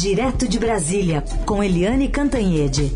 [0.00, 2.92] Direto de Brasília, com Eliane Cantanhede.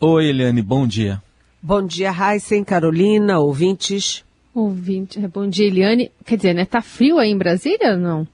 [0.00, 1.22] Oi, Eliane, bom dia.
[1.60, 4.24] Bom dia, Raíssen, Carolina, ouvintes.
[4.54, 6.10] Ouvinte, bom dia, Eliane.
[6.24, 8.26] Quer dizer, né, tá frio aí em Brasília ou não?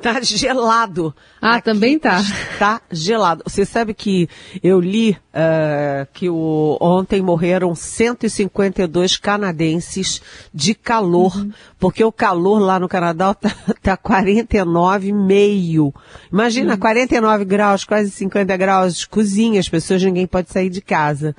[0.00, 1.14] Tá gelado.
[1.40, 2.20] Ah, Aqui também tá.
[2.58, 3.42] Tá gelado.
[3.46, 4.28] Você sabe que
[4.62, 10.20] eu li uh, que o, ontem morreram 152 canadenses
[10.52, 11.50] de calor, uhum.
[11.78, 13.50] porque o calor lá no Canadá tá,
[13.82, 15.94] tá 49,5.
[16.30, 16.78] Imagina, uhum.
[16.78, 21.34] 49 graus, quase 50 graus, cozinha, as pessoas, ninguém pode sair de casa.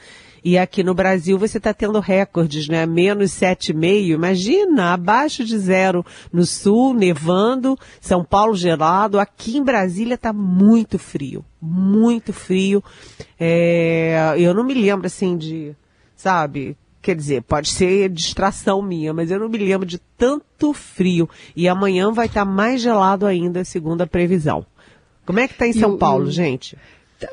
[0.47, 2.85] E aqui no Brasil você está tendo recordes, né?
[2.85, 4.13] Menos 7,5.
[4.13, 9.19] Imagina, abaixo de zero no sul, nevando, São Paulo gelado.
[9.19, 11.43] Aqui em Brasília está muito frio.
[11.61, 12.81] Muito frio.
[13.37, 15.75] É, eu não me lembro assim de,
[16.15, 21.29] sabe, quer dizer, pode ser distração minha, mas eu não me lembro de tanto frio.
[21.57, 24.65] E amanhã vai estar tá mais gelado ainda, segundo a previsão.
[25.25, 26.77] Como é que está em São Paulo, gente?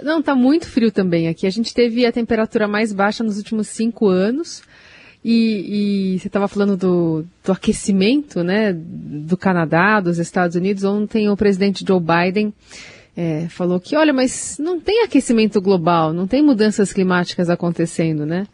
[0.02, 1.46] Não, tá muito frio também aqui.
[1.46, 4.62] A gente teve a temperatura mais baixa nos últimos cinco anos.
[5.24, 10.84] E, e você estava falando do, do, aquecimento, né, do Canadá, dos Estados Unidos.
[10.84, 12.52] Ontem o presidente Joe Biden
[13.16, 18.46] é, falou que, olha, mas não tem aquecimento global, não tem mudanças climáticas acontecendo, né?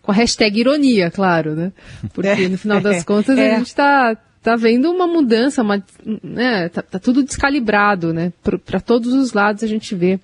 [0.00, 1.72] Com a hashtag ironia, claro, né?
[2.14, 3.54] Porque no final das contas é.
[3.54, 5.82] a gente está tá vendo uma mudança, uma,
[6.22, 8.32] né, tá, tá tudo descalibrado, né?
[8.64, 10.18] Para todos os lados a gente vê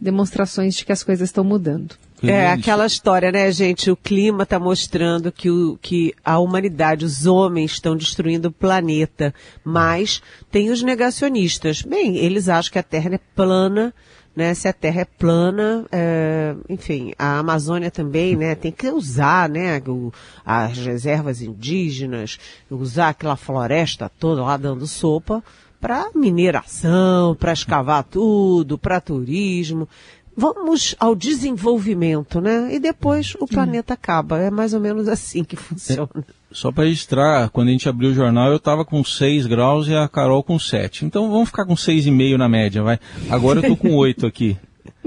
[0.00, 1.96] demonstrações de que as coisas estão mudando.
[2.22, 3.90] É aquela história, né, gente?
[3.90, 9.32] O clima está mostrando que, o, que a humanidade, os homens estão destruindo o planeta.
[9.64, 11.82] Mas tem os negacionistas.
[11.82, 13.94] Bem, eles acham que a Terra é plana,
[14.34, 14.52] né?
[14.52, 18.54] Se a Terra é plana, é, enfim, a Amazônia também, né?
[18.56, 19.80] Tem que usar, né?
[19.86, 20.12] O,
[20.44, 25.42] as reservas indígenas, usar aquela floresta toda lá dando sopa
[25.80, 29.88] para mineração, para escavar tudo, para turismo.
[30.36, 32.72] Vamos ao desenvolvimento, né?
[32.72, 34.38] E depois o planeta acaba.
[34.38, 36.08] É mais ou menos assim que funciona.
[36.16, 36.22] É,
[36.52, 39.94] só para registrar, quando a gente abriu o jornal, eu estava com 6 graus e
[39.94, 41.04] a Carol com 7.
[41.04, 43.00] Então vamos ficar com 6,5 na média, vai.
[43.28, 44.56] Agora eu tô com 8 aqui.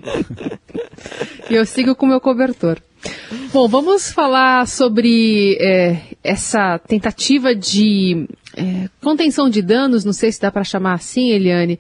[1.50, 2.78] E eu sigo com o meu cobertor.
[3.52, 8.26] Bom, vamos falar sobre é, essa tentativa de
[8.56, 11.80] é, contenção de danos, não sei se dá para chamar assim, Eliane,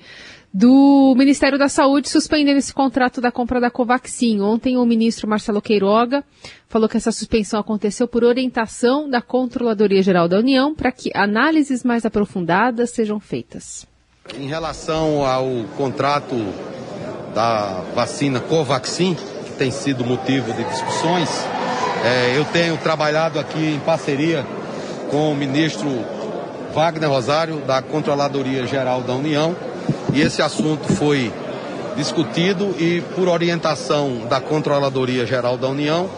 [0.54, 4.42] do Ministério da Saúde suspendendo esse contrato da compra da Covaxin.
[4.42, 6.24] Ontem o ministro Marcelo Queiroga
[6.68, 11.84] falou que essa suspensão aconteceu por orientação da Controladoria Geral da União para que análises
[11.84, 13.88] mais aprofundadas sejam feitas.
[14.38, 16.36] Em relação ao contrato
[17.34, 21.30] da vacina Covaxin, que tem sido motivo de discussões,
[22.03, 24.46] é, eu tenho trabalhado aqui em parceria
[25.09, 25.90] com o ministro
[26.74, 29.56] Wagner Rosário, da Controladoria Geral da União,
[30.14, 31.32] e esse assunto foi
[31.96, 36.09] discutido e, por orientação da Controladoria Geral da União,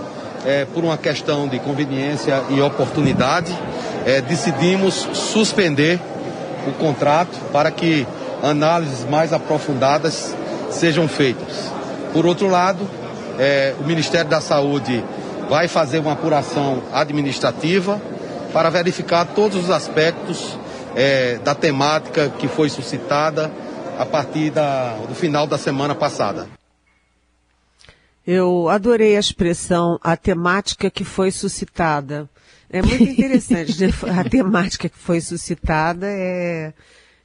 [0.45, 3.57] é, por uma questão de conveniência e oportunidade,
[4.05, 5.99] é, decidimos suspender
[6.67, 8.05] o contrato para que
[8.41, 10.35] análises mais aprofundadas
[10.69, 11.71] sejam feitas.
[12.11, 12.87] Por outro lado,
[13.39, 15.03] é, o Ministério da Saúde
[15.49, 17.99] vai fazer uma apuração administrativa
[18.53, 20.57] para verificar todos os aspectos
[20.95, 23.51] é, da temática que foi suscitada
[23.97, 26.47] a partir da, do final da semana passada.
[28.25, 32.29] Eu adorei a expressão, a temática que foi suscitada.
[32.69, 33.85] É muito interessante.
[33.85, 33.93] Né?
[34.17, 36.73] a temática que foi suscitada é,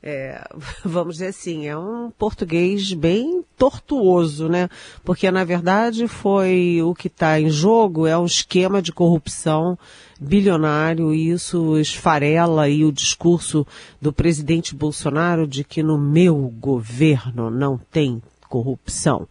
[0.03, 0.45] é,
[0.85, 4.69] vamos dizer assim, é um português bem tortuoso, né?
[5.05, 9.79] Porque na verdade foi o que está em jogo é um esquema de corrupção
[10.19, 13.67] bilionário e isso esfarela aí o discurso
[14.01, 19.29] do presidente Bolsonaro de que no meu governo não tem corrupção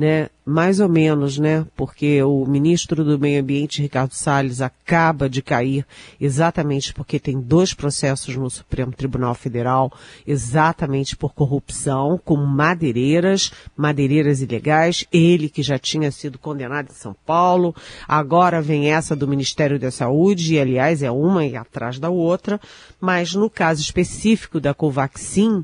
[0.00, 0.30] né?
[0.46, 1.66] Mais ou menos, né?
[1.76, 5.86] Porque o ministro do Meio Ambiente, Ricardo Salles, acaba de cair
[6.18, 9.92] exatamente porque tem dois processos no Supremo Tribunal Federal,
[10.26, 15.04] exatamente por corrupção, com madeireiras, madeireiras ilegais.
[15.12, 17.76] Ele que já tinha sido condenado em São Paulo,
[18.08, 22.58] agora vem essa do Ministério da Saúde, e aliás é uma e atrás da outra,
[22.98, 25.62] mas no caso específico da Covaxin,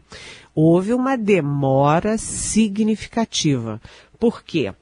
[0.57, 3.79] houve uma demora significativa.
[4.19, 4.73] Por quê?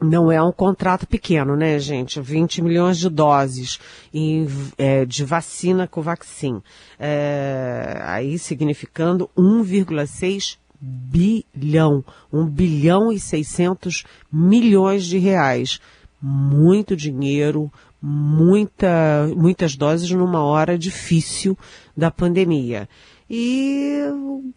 [0.00, 2.20] Não é um contrato pequeno, né, gente?
[2.20, 3.80] 20 milhões de doses
[4.14, 4.46] em,
[4.78, 6.62] é, de vacina Covaxin.
[6.98, 12.04] É, aí significando 1,6 bilhão.
[12.32, 15.80] 1 bilhão e 600 milhões de reais.
[16.22, 21.58] Muito dinheiro, muita, muitas doses numa hora difícil
[21.96, 22.88] da pandemia.
[23.28, 24.00] E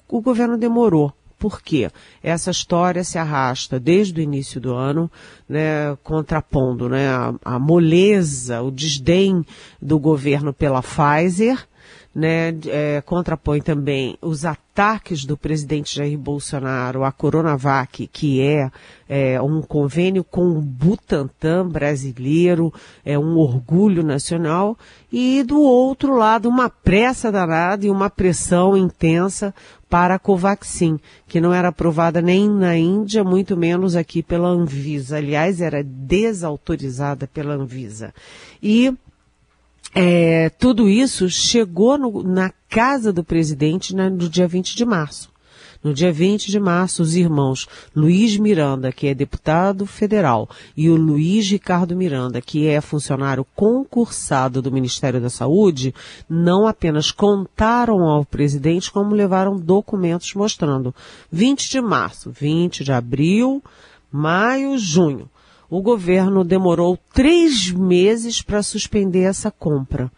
[0.08, 1.12] o governo demorou.
[1.42, 1.90] Por quê?
[2.22, 5.10] Essa história se arrasta desde o início do ano,
[5.50, 9.44] né, contrapondo né, a, a moleza, o desdém
[9.82, 11.68] do governo pela Pfizer,
[12.14, 18.70] né, é, contrapõe também os ataques do presidente Jair Bolsonaro à Coronavac, que é,
[19.08, 22.74] é um convênio com o Butantan brasileiro,
[23.06, 24.78] é um orgulho nacional,
[25.12, 29.54] e do outro lado uma pressa danada e uma pressão intensa
[29.90, 35.18] para a Covaxin, que não era aprovada nem na Índia, muito menos aqui pela Anvisa.
[35.18, 38.14] Aliás, era desautorizada pela Anvisa.
[38.64, 38.94] E
[39.94, 45.30] é, tudo isso chegou no, na casa do presidente na, no dia 20 de março.
[45.84, 50.48] No dia 20 de março, os irmãos Luiz Miranda, que é deputado federal,
[50.78, 55.94] e o Luiz Ricardo Miranda, que é funcionário concursado do Ministério da Saúde,
[56.30, 60.94] não apenas contaram ao presidente, como levaram documentos mostrando
[61.32, 63.62] 20 de março, 20 de abril,
[64.12, 65.28] maio, junho
[65.72, 70.12] o governo demorou três meses para suspender essa compra.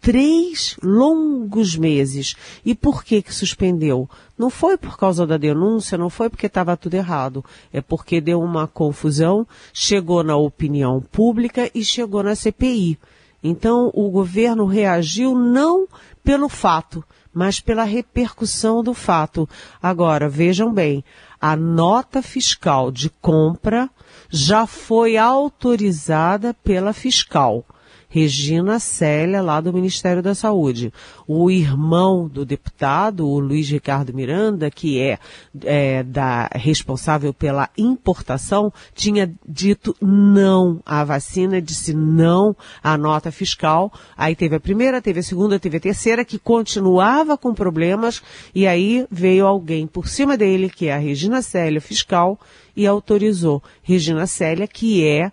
[0.00, 2.34] Três longos meses.
[2.64, 4.08] E por que que suspendeu?
[4.36, 7.44] Não foi por causa da denúncia, não foi porque estava tudo errado.
[7.70, 12.98] É porque deu uma confusão, chegou na opinião pública e chegou na CPI.
[13.42, 15.86] Então o governo reagiu não
[16.22, 19.46] pelo fato, mas pela repercussão do fato.
[19.82, 21.04] Agora, vejam bem,
[21.46, 23.90] a nota fiscal de compra
[24.30, 27.66] já foi autorizada pela fiscal.
[28.14, 30.92] Regina Célia, lá do Ministério da Saúde.
[31.26, 35.18] O irmão do deputado, o Luiz Ricardo Miranda, que é,
[35.64, 43.92] é da, responsável pela importação, tinha dito não à vacina, disse não à nota fiscal.
[44.16, 48.22] Aí teve a primeira, teve a segunda, teve a terceira, que continuava com problemas,
[48.54, 52.38] e aí veio alguém por cima dele, que é a Regina Célia, fiscal,
[52.76, 53.60] e autorizou.
[53.82, 55.32] Regina Célia, que é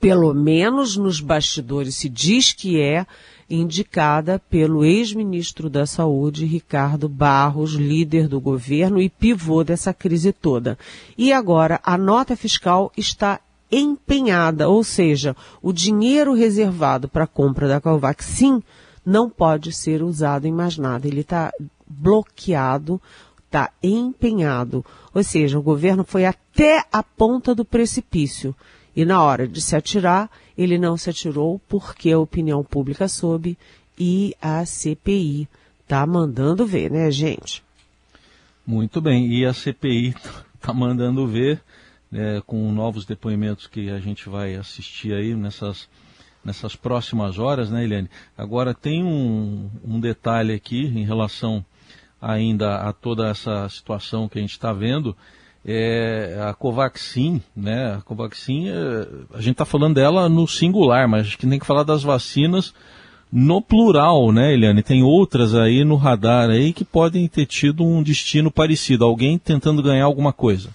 [0.00, 3.06] pelo menos nos bastidores se diz que é
[3.50, 10.78] indicada pelo ex-ministro da Saúde, Ricardo Barros, líder do governo e pivô dessa crise toda.
[11.16, 13.40] E agora a nota fiscal está
[13.70, 18.62] empenhada, ou seja, o dinheiro reservado para a compra da Covaxin
[19.04, 21.06] não pode ser usado em mais nada.
[21.06, 21.50] Ele está
[21.86, 23.00] bloqueado,
[23.46, 24.84] está empenhado.
[25.14, 28.54] Ou seja, o governo foi até a ponta do precipício.
[28.98, 33.56] E na hora de se atirar, ele não se atirou porque a opinião pública soube
[33.96, 35.48] e a CPI
[35.84, 37.62] está mandando ver, né, gente?
[38.66, 39.32] Muito bem.
[39.32, 40.16] E a CPI
[40.52, 41.62] está mandando ver,
[42.10, 45.88] né, com novos depoimentos que a gente vai assistir aí nessas,
[46.44, 48.10] nessas próximas horas, né, Eliane?
[48.36, 51.64] Agora tem um, um detalhe aqui em relação
[52.20, 55.16] ainda a toda essa situação que a gente está vendo
[55.64, 57.94] é, a Covaxin, né?
[57.94, 61.66] A Covaxin, é, a gente está falando dela no singular, mas acho que tem que
[61.66, 62.72] falar das vacinas
[63.30, 64.82] no plural, né, Eliane?
[64.82, 69.82] Tem outras aí no radar aí que podem ter tido um destino parecido, alguém tentando
[69.82, 70.70] ganhar alguma coisa.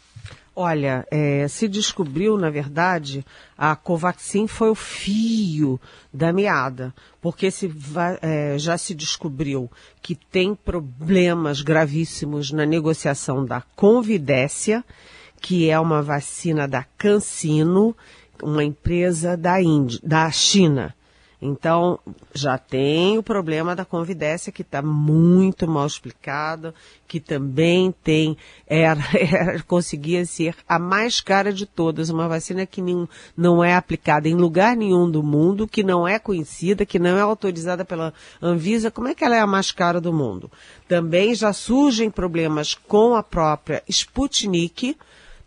[0.56, 3.26] Olha, é, se descobriu, na verdade,
[3.58, 5.82] a Covaxin foi o fio
[6.14, 7.74] da meada, porque se,
[8.22, 9.70] é, já se descobriu
[10.00, 14.86] que tem problemas gravíssimos na negociação da Convidécia,
[15.42, 17.96] que é uma vacina da CanSino,
[18.42, 20.94] uma empresa da, Índia, da China.
[21.46, 22.00] Então,
[22.34, 26.74] já tem o problema da convidência que está muito mal explicado,
[27.06, 32.82] que também tem, era, era, conseguia ser a mais cara de todas, uma vacina que
[32.82, 37.18] nem, não é aplicada em lugar nenhum do mundo, que não é conhecida, que não
[37.18, 40.50] é autorizada pela Anvisa, como é que ela é a mais cara do mundo?
[40.88, 44.96] Também já surgem problemas com a própria Sputnik,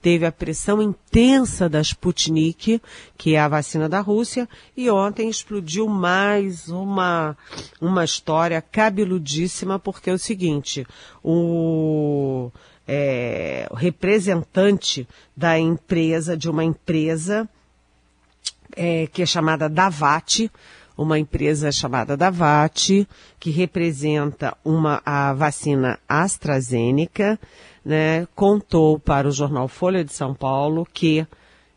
[0.01, 2.81] teve a pressão intensa da Sputnik,
[3.17, 7.37] que é a vacina da Rússia, e ontem explodiu mais uma,
[7.81, 10.87] uma história cabeludíssima, porque é o seguinte,
[11.25, 12.51] o,
[12.87, 17.49] é, o representante da empresa, de uma empresa
[18.77, 20.51] é, que é chamada Davat,
[20.97, 23.07] uma empresa chamada Davat,
[23.39, 27.39] que representa uma, a vacina AstraZeneca,
[27.85, 31.27] né, contou para o jornal Folha de São Paulo que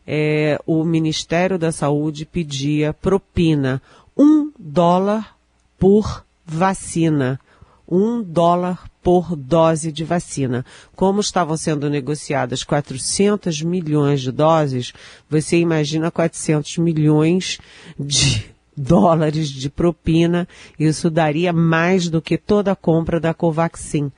[0.06, 3.80] é, o Ministério da Saúde pedia propina
[4.16, 5.36] um dólar
[5.78, 7.38] por vacina.
[7.92, 10.64] um dólar por dose de vacina.
[10.94, 14.92] Como estavam sendo negociadas 400 milhões de doses,
[15.28, 17.58] você imagina 400 milhões
[17.98, 20.46] de dólares de propina.
[20.78, 24.10] Isso daria mais do que toda a compra da Covaxin.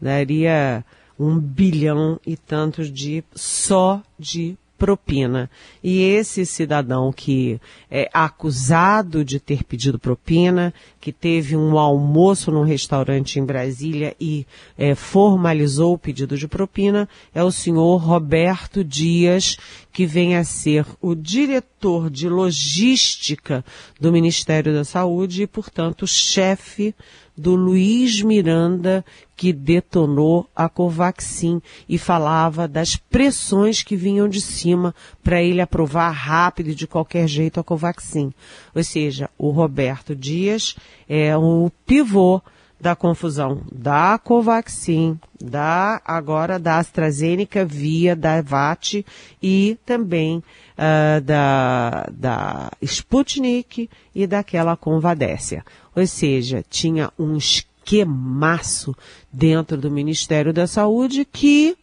[0.00, 0.84] Daria
[1.18, 5.50] um bilhão e tantos de só de propina.
[5.82, 12.64] E esse cidadão que é acusado de ter pedido propina, que teve um almoço num
[12.64, 19.56] restaurante em Brasília e é, formalizou o pedido de propina, é o senhor Roberto Dias,
[19.92, 23.64] que vem a ser o diretor de logística
[24.00, 26.94] do Ministério da Saúde e, portanto, chefe
[27.36, 29.04] do Luiz Miranda,
[29.36, 36.10] que detonou a Covaxin e falava das pressões que vinham de cima para ele aprovar
[36.10, 38.32] rápido e de qualquer jeito a Covaxin.
[38.74, 40.76] Ou seja, o Roberto Dias
[41.08, 42.40] é o pivô
[42.84, 49.04] da confusão da Covaxin, da agora da AstraZeneca via da VAT
[49.42, 55.64] e também uh, da, da Sputnik e daquela Convadécia.
[55.94, 58.94] Ou seja, tinha um esquemaço
[59.32, 61.76] dentro do Ministério da Saúde que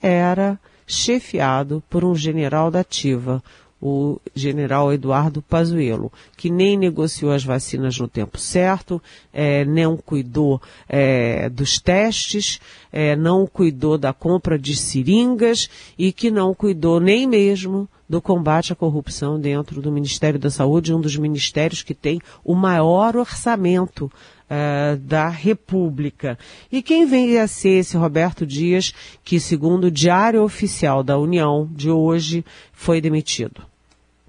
[0.00, 3.42] era chefiado por um general da ativa,
[3.80, 10.60] o general Eduardo Pazuello, que nem negociou as vacinas no tempo certo, é, não cuidou
[10.88, 12.60] é, dos testes,
[12.92, 18.72] é, não cuidou da compra de seringas e que não cuidou nem mesmo do combate
[18.72, 24.10] à corrupção dentro do Ministério da Saúde, um dos ministérios que tem o maior orçamento
[24.50, 26.36] uh, da República.
[26.72, 31.70] E quem vem a ser esse Roberto Dias, que segundo o Diário Oficial da União
[31.72, 33.69] de hoje foi demitido?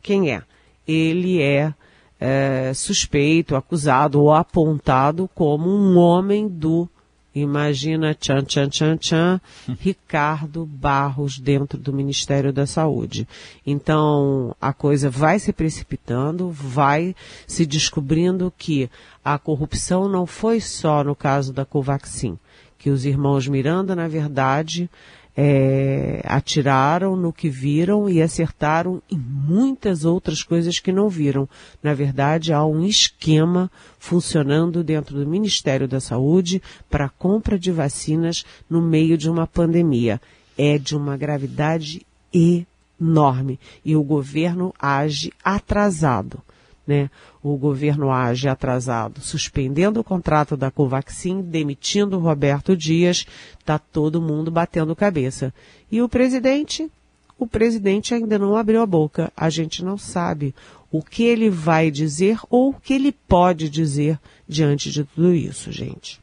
[0.02, 0.42] Quem é?
[0.88, 1.74] Ele é,
[2.20, 6.90] é suspeito, acusado ou apontado como um homem do
[7.34, 9.42] Imagina, tchan, tchan, tchan, tchan,
[9.80, 13.26] Ricardo Barros dentro do Ministério da Saúde.
[13.66, 17.16] Então, a coisa vai se precipitando, vai
[17.48, 18.90] se descobrindo que
[19.24, 22.38] a corrupção não foi só no caso da Covaxin,
[22.78, 24.90] que os irmãos Miranda, na verdade,
[25.36, 31.48] é, atiraram no que viram e acertaram em muitas outras coisas que não viram.
[31.82, 37.72] Na verdade, há um esquema funcionando dentro do Ministério da Saúde para a compra de
[37.72, 40.22] vacinas no meio de uma pandemia.
[40.58, 46.42] É de uma gravidade enorme e o governo age atrasado
[46.86, 47.10] né?
[47.44, 53.26] O governo age atrasado, suspendendo o contrato da Covaxin, demitindo o Roberto Dias,
[53.66, 55.54] tá todo mundo batendo cabeça.
[55.92, 56.90] E o presidente?
[57.38, 59.32] O presidente ainda não abriu a boca.
[59.36, 60.54] A gente não sabe
[60.92, 65.72] o que ele vai dizer ou o que ele pode dizer diante de tudo isso,
[65.72, 66.20] gente.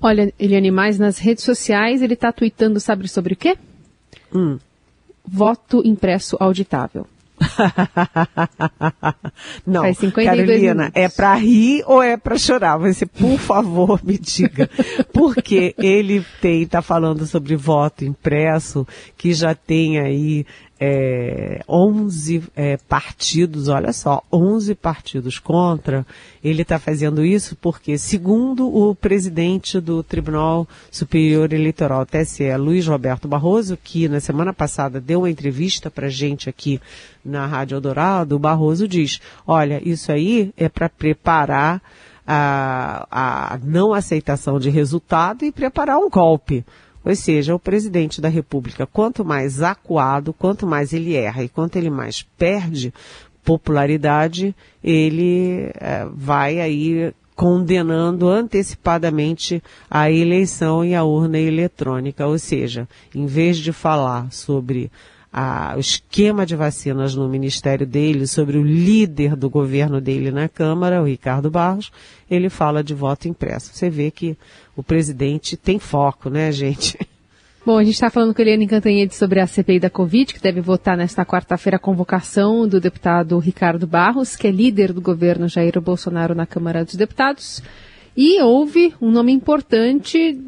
[0.00, 3.56] Olha, Eliane, mais nas redes sociais ele está tweetando, sabe sobre o quê?
[4.32, 4.58] Hum.
[5.26, 7.06] Voto impresso auditável.
[9.66, 9.82] Não,
[10.12, 12.76] Carolina, é para rir ou é para chorar?
[12.78, 14.68] Você, por favor, me diga.
[15.12, 20.46] Porque ele tem, está falando sobre voto impresso, que já tem aí
[20.86, 26.06] é, 11 é, partidos, olha só, 11 partidos contra.
[26.42, 33.26] Ele está fazendo isso porque, segundo o presidente do Tribunal Superior Eleitoral, TSE, Luiz Roberto
[33.26, 36.78] Barroso, que na semana passada deu uma entrevista para gente aqui
[37.24, 41.80] na Rádio Eldorado, o Barroso diz, olha, isso aí é para preparar
[42.26, 43.06] a,
[43.54, 46.62] a não aceitação de resultado e preparar um golpe.
[47.04, 51.76] Ou seja, o presidente da República, quanto mais acuado, quanto mais ele erra e quanto
[51.76, 52.92] ele mais perde
[53.44, 62.26] popularidade, ele é, vai aí condenando antecipadamente a eleição e a urna eletrônica.
[62.26, 64.90] Ou seja, em vez de falar sobre
[65.36, 70.48] a, o esquema de vacinas no ministério dele, sobre o líder do governo dele na
[70.48, 71.90] Câmara, o Ricardo Barros,
[72.30, 73.74] ele fala de voto impresso.
[73.74, 74.38] Você vê que
[74.76, 76.96] o presidente tem foco, né, gente?
[77.66, 80.40] Bom, a gente está falando com a Eliane Cantanhede sobre a CPI da Covid, que
[80.40, 85.48] deve votar nesta quarta-feira a convocação do deputado Ricardo Barros, que é líder do governo
[85.48, 87.60] Jair Bolsonaro na Câmara dos Deputados.
[88.16, 90.38] E houve um nome importante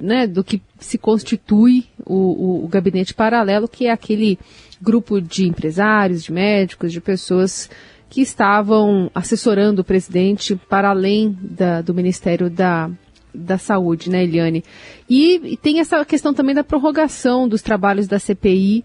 [0.00, 4.38] né, do que se constitui o, o, o, gabinete paralelo, que é aquele
[4.80, 7.68] grupo de empresários, de médicos, de pessoas
[8.08, 12.90] que estavam assessorando o presidente para além da, do Ministério da,
[13.34, 14.64] da Saúde, né, Eliane?
[15.08, 18.84] E, e, tem essa questão também da prorrogação dos trabalhos da CPI,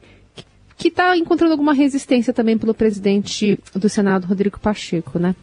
[0.75, 5.36] que está encontrando alguma resistência também pelo presidente do Senado, Rodrigo Pacheco, né?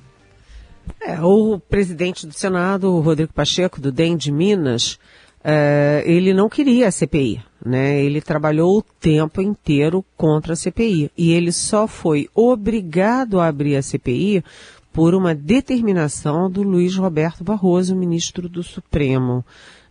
[1.00, 4.98] É, o presidente do Senado, Rodrigo Pacheco, do DEM de Minas,
[5.42, 8.02] é, ele não queria a CPI, né?
[8.02, 13.76] Ele trabalhou o tempo inteiro contra a CPI e ele só foi obrigado a abrir
[13.76, 14.44] a CPI
[14.92, 19.44] por uma determinação do Luiz Roberto Barroso, ministro do Supremo,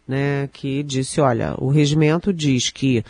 [0.07, 0.47] né?
[0.53, 3.03] Que disse, olha, o regimento diz que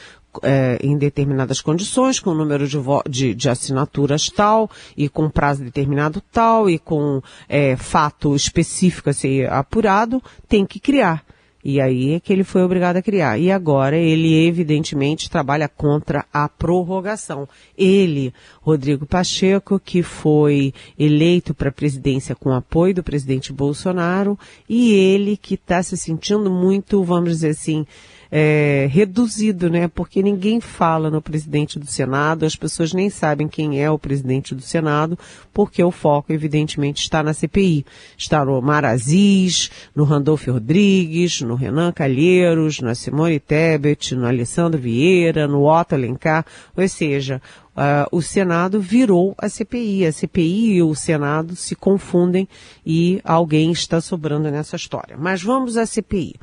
[0.44, 2.78] é, em determinadas condições, com número de,
[3.10, 9.14] de, de, assinaturas tal, e com prazo determinado tal, e com é, fato específico a
[9.14, 11.26] ser apurado, tem que criar.
[11.64, 13.38] E aí é que ele foi obrigado a criar.
[13.38, 17.48] E agora ele evidentemente trabalha contra a prorrogação.
[17.78, 24.94] Ele, Rodrigo Pacheco, que foi eleito para a presidência com apoio do presidente Bolsonaro, e
[24.94, 27.86] ele que está se sentindo muito, vamos dizer assim,
[28.32, 29.88] é, reduzido, né?
[29.88, 34.54] Porque ninguém fala no presidente do Senado, as pessoas nem sabem quem é o presidente
[34.54, 35.18] do Senado,
[35.54, 37.86] porque o foco, evidentemente, está na CPI.
[38.18, 44.80] Está no Mar Aziz, no Randolfo Rodrigues, no Renan Calheiros, na Simone Tebet, no Alessandro
[44.80, 46.46] Vieira, no Otto Alencar,
[46.76, 47.42] ou seja,
[47.80, 50.06] Uh, o Senado virou a CPI.
[50.06, 52.46] A CPI e o Senado se confundem
[52.86, 55.16] e alguém está sobrando nessa história.
[55.18, 56.36] Mas vamos à CPI.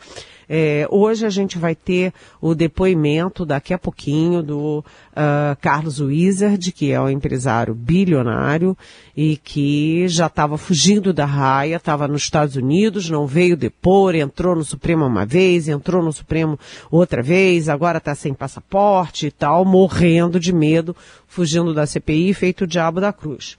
[0.48, 6.70] É, hoje a gente vai ter o depoimento, daqui a pouquinho, do uh, Carlos Wizard,
[6.72, 8.76] que é um empresário bilionário
[9.16, 14.54] e que já estava fugindo da raia, estava nos Estados Unidos, não veio depor, entrou
[14.54, 16.58] no Supremo uma vez, entrou no Supremo
[16.90, 20.94] outra vez, agora está sem passaporte e tal, morrendo de medo,
[21.26, 23.56] fugindo da CPI, feito o diabo da cruz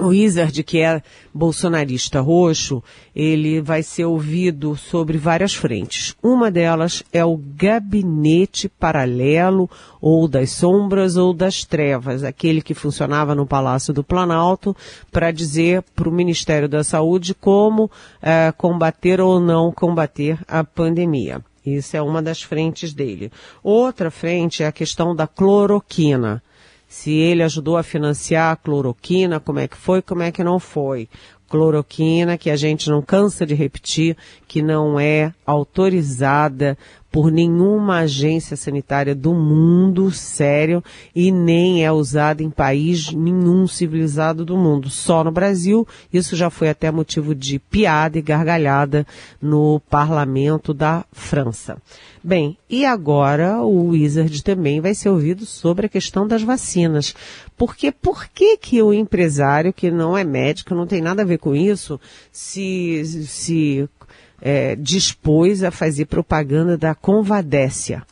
[0.00, 1.02] o Wizard, que é
[1.32, 2.82] bolsonarista roxo,
[3.14, 6.14] ele vai ser ouvido sobre várias frentes.
[6.22, 9.68] Uma delas é o gabinete paralelo,
[10.00, 14.74] ou das sombras, ou das trevas, aquele que funcionava no Palácio do Planalto,
[15.12, 17.90] para dizer para o Ministério da Saúde como
[18.22, 21.42] é, combater ou não combater a pandemia.
[21.64, 23.30] Isso é uma das frentes dele.
[23.62, 26.42] Outra frente é a questão da cloroquina
[26.90, 30.58] se ele ajudou a financiar a cloroquina, como é que foi, como é que não
[30.58, 31.08] foi.
[31.50, 34.16] Cloroquina, que a gente não cansa de repetir,
[34.46, 36.78] que não é autorizada
[37.10, 40.82] por nenhuma agência sanitária do mundo, sério,
[41.14, 45.86] e nem é usada em país nenhum civilizado do mundo, só no Brasil.
[46.12, 49.04] Isso já foi até motivo de piada e gargalhada
[49.42, 51.76] no parlamento da França.
[52.22, 57.14] Bem, e agora o Wizard também vai ser ouvido sobre a questão das vacinas.
[57.60, 61.36] Porque por que que o empresário que não é médico, não tem nada a ver
[61.36, 62.00] com isso,
[62.32, 63.86] se, se
[64.40, 68.02] é, dispôs a fazer propaganda da Convadécia,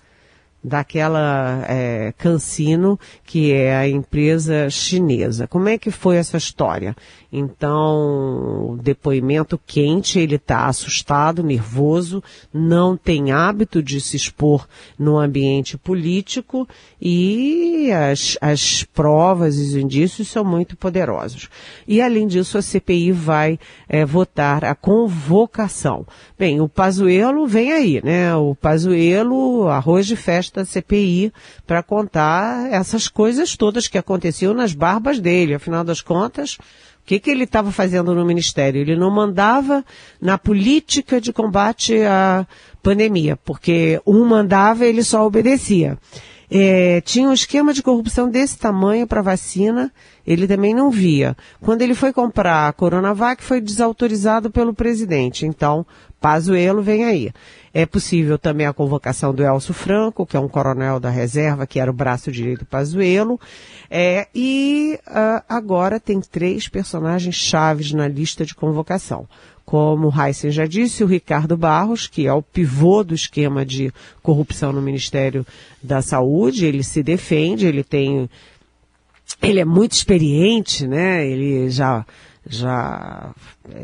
[0.62, 5.46] daquela é, Cancino, que é a empresa chinesa.
[5.46, 6.94] Como é que foi essa história?
[7.30, 14.66] Então, depoimento quente, ele está assustado, nervoso, não tem hábito de se expor
[14.98, 16.66] no ambiente político
[16.98, 21.50] e as, as provas e os indícios são muito poderosos.
[21.86, 26.06] E além disso, a CPI vai é, votar a convocação.
[26.38, 28.34] Bem, o Pazuelo vem aí, né?
[28.36, 31.30] O Pazuelo, arroz de festa CPI,
[31.66, 35.54] para contar essas coisas todas que aconteciam nas barbas dele.
[35.54, 36.56] Afinal das contas,
[37.08, 38.82] que, que ele estava fazendo no Ministério?
[38.82, 39.82] Ele não mandava
[40.20, 42.46] na política de combate à
[42.82, 45.96] pandemia, porque um mandava e ele só obedecia.
[46.50, 49.90] É, tinha um esquema de corrupção desse tamanho para vacina,
[50.26, 51.34] ele também não via.
[51.62, 55.46] Quando ele foi comprar a Coronavac, foi desautorizado pelo presidente.
[55.46, 55.86] Então,
[56.20, 57.32] Pazuelo vem aí.
[57.72, 61.78] É possível também a convocação do Elcio Franco, que é um coronel da reserva, que
[61.78, 63.38] era o braço direito do Pazuelo.
[63.90, 69.28] É, e uh, agora tem três personagens chaves na lista de convocação
[69.68, 74.72] como Heisen já disse, o Ricardo Barros, que é o pivô do esquema de corrupção
[74.72, 75.46] no Ministério
[75.82, 78.30] da Saúde, ele se defende, ele tem,
[79.42, 81.28] ele é muito experiente, né?
[81.28, 82.06] Ele já,
[82.48, 83.34] já,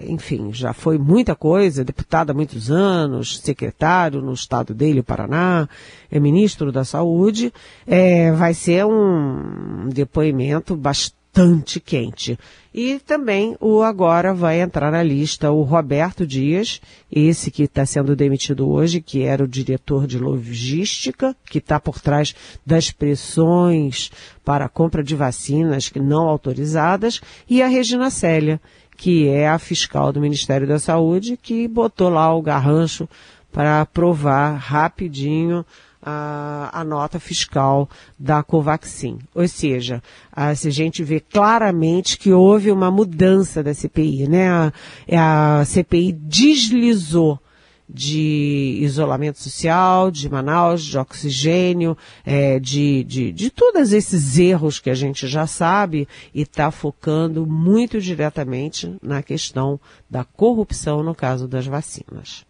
[0.07, 5.69] enfim, já foi muita coisa, deputado há muitos anos, secretário no estado dele, Paraná,
[6.11, 7.53] é ministro da Saúde,
[7.87, 12.39] é, vai ser um depoimento bastante bastante quente.
[12.73, 18.15] E também o agora vai entrar na lista o Roberto Dias, esse que está sendo
[18.15, 24.11] demitido hoje, que era o diretor de logística, que está por trás das pressões
[24.45, 28.61] para a compra de vacinas não autorizadas, e a Regina Célia,
[28.97, 33.09] que é a fiscal do Ministério da Saúde, que botou lá o garrancho
[33.53, 35.65] para aprovar rapidinho
[36.05, 37.89] a, a nota fiscal
[38.19, 39.19] da Covaxin.
[39.35, 44.49] Ou seja, a, a gente vê claramente que houve uma mudança da CPI, né?
[44.51, 47.41] A, a CPI deslizou
[47.89, 54.91] de isolamento social, de Manaus, de oxigênio, é, de, de, de todos esses erros que
[54.91, 61.47] a gente já sabe e está focando muito diretamente na questão da corrupção no caso
[61.47, 62.45] das vacinas.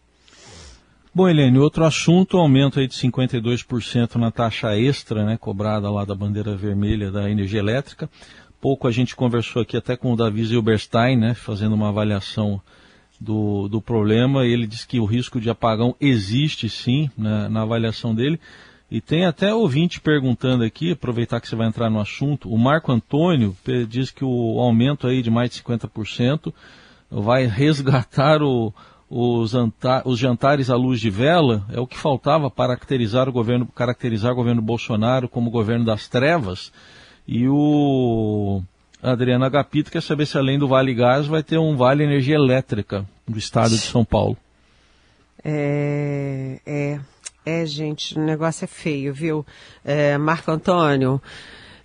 [1.16, 6.12] Bom, Helene, outro assunto, aumento aí de 52% na taxa extra, né, cobrada lá da
[6.12, 8.11] bandeira vermelha da energia elétrica.
[8.61, 12.61] Pouco a gente conversou aqui até com o Davi Zilberstein, né, fazendo uma avaliação
[13.20, 14.44] do, do problema.
[14.44, 18.40] Ele diz que o risco de apagão existe sim né, na avaliação dele.
[18.90, 22.90] E tem até ouvinte perguntando aqui, aproveitar que você vai entrar no assunto, o Marco
[22.90, 23.57] Antônio
[23.88, 26.53] diz que o aumento aí de mais de 50%
[27.09, 28.74] vai resgatar o,
[29.16, 29.53] os,
[30.05, 34.33] os, jantares à luz de vela, é o que faltava para caracterizar o governo, caracterizar
[34.33, 36.72] o governo Bolsonaro como governo das trevas.
[37.27, 38.61] E o
[39.00, 43.07] Adriana Agapito quer saber se além do Vale Gás vai ter um Vale Energia Elétrica
[43.27, 44.37] do estado de São Paulo.
[45.44, 47.00] É, é,
[47.46, 49.46] é gente, o negócio é feio, viu?
[49.85, 51.22] É, Marco Antônio,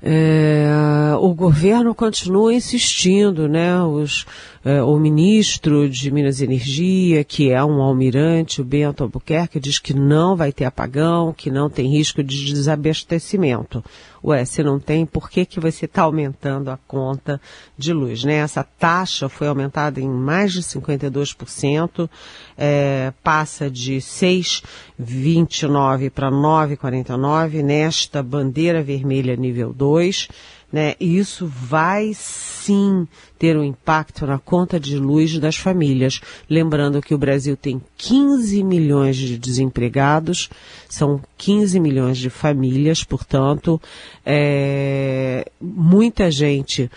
[0.01, 3.81] é, o governo continua insistindo, né?
[3.83, 4.25] Os,
[4.63, 9.77] é, o ministro de Minas e Energia, que é um almirante, o Bento Albuquerque, diz
[9.77, 13.83] que não vai ter apagão, que não tem risco de desabastecimento.
[14.23, 17.41] Ué, se não tem, por que, que você está aumentando a conta
[17.77, 18.23] de luz?
[18.23, 18.35] Né?
[18.35, 22.09] Essa taxa foi aumentada em mais de 52%,
[22.57, 30.27] é, passa de 6,29 para 9,49 nesta bandeira vermelha nível 2
[30.71, 30.95] né?
[30.99, 36.21] Isso vai sim ter um impacto na conta de luz das famílias.
[36.49, 40.49] Lembrando que o Brasil tem 15 milhões de desempregados,
[40.87, 43.81] são 15 milhões de famílias, portanto,
[44.25, 46.89] é, muita gente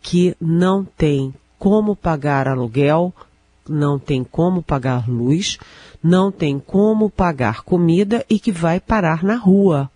[0.00, 3.12] que não tem como pagar aluguel,
[3.68, 5.58] não tem como pagar luz,
[6.02, 9.90] não tem como pagar comida e que vai parar na rua.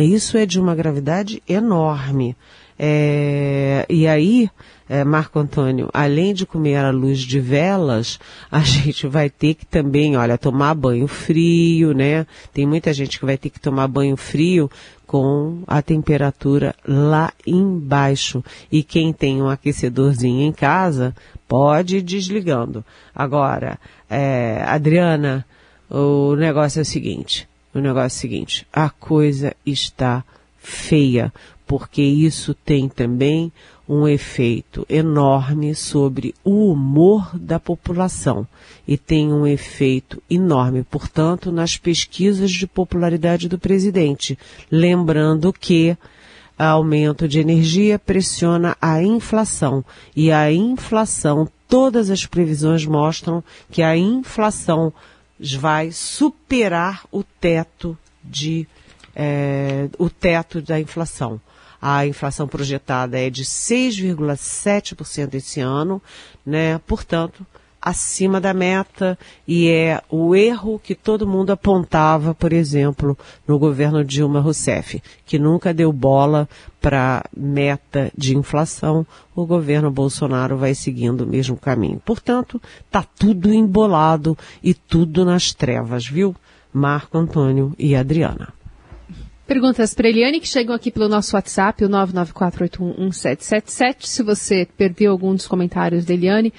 [0.00, 2.34] É, isso é de uma gravidade enorme.
[2.78, 4.48] É, e aí,
[4.88, 8.18] é, Marco Antônio, além de comer à luz de velas,
[8.50, 12.26] a gente vai ter que também, olha, tomar banho frio, né?
[12.54, 14.70] Tem muita gente que vai ter que tomar banho frio
[15.06, 18.42] com a temperatura lá embaixo.
[18.72, 21.14] E quem tem um aquecedorzinho em casa,
[21.46, 22.82] pode ir desligando.
[23.14, 25.44] Agora, é, Adriana,
[25.90, 30.24] o negócio é o seguinte o negócio seguinte, a coisa está
[30.58, 31.32] feia,
[31.66, 33.52] porque isso tem também
[33.88, 38.46] um efeito enorme sobre o humor da população.
[38.86, 44.38] E tem um efeito enorme, portanto, nas pesquisas de popularidade do presidente.
[44.70, 45.96] Lembrando que
[46.56, 49.84] aumento de energia pressiona a inflação.
[50.14, 54.92] E a inflação, todas as previsões mostram que a inflação
[55.58, 58.66] vai superar o teto de
[59.14, 61.40] é, o teto da inflação.
[61.80, 66.02] A inflação projetada é de 6,7% esse ano,
[66.44, 66.78] né?
[66.86, 67.46] Portanto,
[67.80, 73.16] acima da meta e é o erro que todo mundo apontava, por exemplo,
[73.46, 76.48] no governo Dilma Rousseff, que nunca deu bola
[76.80, 79.06] para meta de inflação.
[79.34, 82.00] O governo Bolsonaro vai seguindo o mesmo caminho.
[82.04, 86.34] Portanto, tá tudo embolado e tudo nas trevas, viu?
[86.72, 88.60] Marco Antônio e Adriana.
[89.50, 94.06] Perguntas para Eliane que chegam aqui pelo nosso WhatsApp, o 994811777.
[94.06, 96.52] Se você perdeu algum dos comentários da Eliane,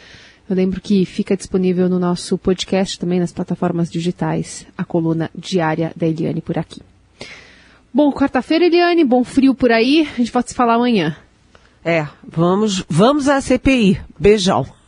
[0.51, 5.93] eu lembro que fica disponível no nosso podcast também nas plataformas digitais, a coluna diária
[5.95, 6.81] da Eliane por aqui.
[7.93, 10.07] Bom, quarta-feira, Eliane, bom frio por aí.
[10.13, 11.15] A gente pode se falar amanhã.
[11.83, 13.99] É, vamos, vamos à CPI.
[14.19, 14.80] Beijão.